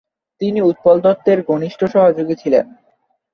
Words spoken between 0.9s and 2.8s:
দত্তের ঘনিষ্ঠ সহযোগী ছিলেন।